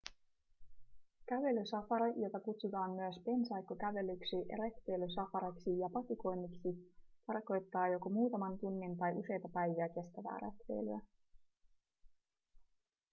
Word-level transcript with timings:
kävelysafari 1.29 2.21
jota 2.21 2.39
kutsutaan 2.39 2.91
myös 2.91 3.19
pensaikkokävelyksi 3.25 4.35
retkeilysafariksi 4.61 5.79
ja 5.79 5.89
patikoinniksi 5.93 6.69
tarkoittaa 7.27 7.87
joko 7.89 8.09
muutaman 8.09 8.59
tunnin 8.59 8.97
tai 8.97 9.13
useita 9.15 9.49
päiviä 9.53 9.89
kestävää 9.89 10.37
retkeilyä 10.43 10.99